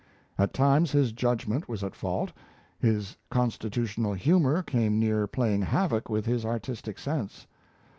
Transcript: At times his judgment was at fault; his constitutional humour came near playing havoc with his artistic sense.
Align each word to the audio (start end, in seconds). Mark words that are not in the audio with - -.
At 0.35 0.51
times 0.51 0.89
his 0.93 1.11
judgment 1.11 1.69
was 1.69 1.83
at 1.83 1.93
fault; 1.93 2.31
his 2.79 3.17
constitutional 3.29 4.13
humour 4.15 4.63
came 4.63 4.97
near 4.99 5.27
playing 5.27 5.61
havoc 5.61 6.09
with 6.09 6.25
his 6.25 6.43
artistic 6.43 6.97
sense. 6.97 7.45